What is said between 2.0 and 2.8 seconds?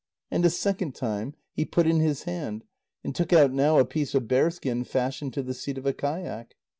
hand,